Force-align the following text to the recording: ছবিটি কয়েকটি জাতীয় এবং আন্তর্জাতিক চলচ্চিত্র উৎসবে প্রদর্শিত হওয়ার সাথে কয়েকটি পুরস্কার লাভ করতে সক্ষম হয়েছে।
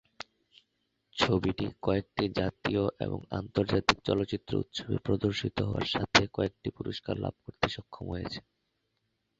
ছবিটি 1.15 1.65
কয়েকটি 1.81 2.25
জাতীয় 2.39 2.83
এবং 2.99 3.19
আন্তর্জাতিক 3.39 3.97
চলচ্চিত্র 4.07 4.51
উৎসবে 4.57 4.95
প্রদর্শিত 5.05 5.57
হওয়ার 5.61 5.87
সাথে 5.87 6.21
কয়েকটি 6.33 6.69
পুরস্কার 6.77 7.15
লাভ 7.23 7.35
করতে 7.43 7.67
সক্ষম 7.69 8.05
হয়েছে। 8.13 8.39